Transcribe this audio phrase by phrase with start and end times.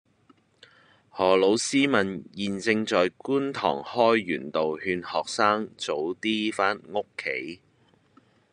[1.11, 7.61] 何老師問現正在觀塘開源道勸學生早啲返屋企